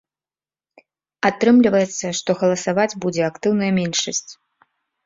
[1.29, 4.31] Атрымліваецца, што галасаваць будзе актыўная меншасць.